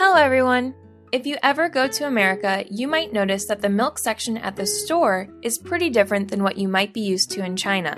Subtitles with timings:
[0.00, 0.76] Hello, everyone!
[1.10, 4.64] If you ever go to America, you might notice that the milk section at the
[4.64, 7.96] store is pretty different than what you might be used to in China.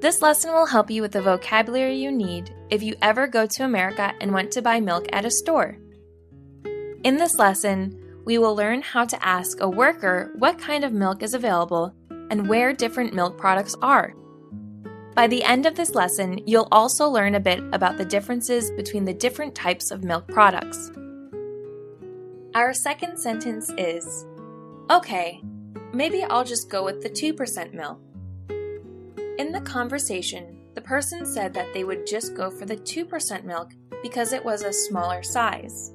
[0.00, 3.64] This lesson will help you with the vocabulary you need if you ever go to
[3.64, 5.78] America and want to buy milk at a store.
[7.04, 11.22] In this lesson, we will learn how to ask a worker what kind of milk
[11.22, 14.14] is available and where different milk products are.
[15.14, 19.04] By the end of this lesson, you'll also learn a bit about the differences between
[19.04, 20.90] the different types of milk products.
[22.54, 24.26] Our second sentence is
[24.88, 25.42] Okay,
[25.92, 27.98] maybe I'll just go with the 2% milk.
[29.38, 33.72] In the conversation, the person said that they would just go for the 2% milk
[34.04, 35.92] because it was a smaller size.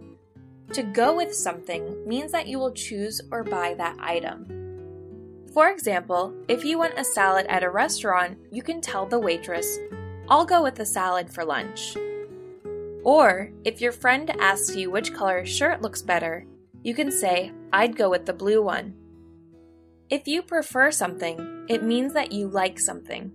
[0.74, 4.46] To go with something means that you will choose or buy that item.
[5.54, 9.80] For example, if you want a salad at a restaurant, you can tell the waitress,
[10.28, 11.96] I'll go with the salad for lunch.
[13.10, 16.46] Or, if your friend asks you which color shirt looks better,
[16.84, 18.94] you can say, I'd go with the blue one.
[20.12, 23.32] If you prefer something, it means that you like something.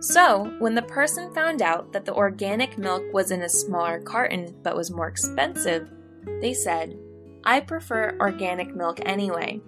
[0.00, 4.54] So, when the person found out that the organic milk was in a smaller carton
[4.62, 5.88] but was more expensive,
[6.42, 6.98] they said,
[7.44, 9.62] I prefer organic milk anyway.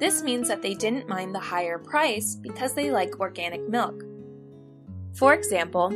[0.00, 4.02] This means that they didn't mind the higher price because they like organic milk.
[5.12, 5.92] For example,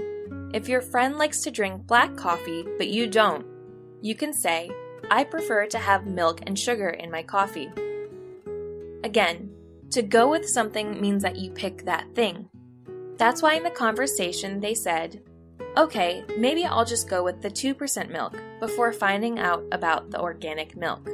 [0.53, 3.47] if your friend likes to drink black coffee but you don't,
[4.03, 4.70] you can say,
[5.11, 7.70] I prefer to have milk and sugar in my coffee.
[9.05, 9.51] Again,
[9.91, 12.48] to go with something means that you pick that thing.
[13.17, 15.23] That's why in the conversation they said,
[15.77, 20.77] Okay, maybe I'll just go with the 2% milk before finding out about the organic
[20.77, 21.09] milk.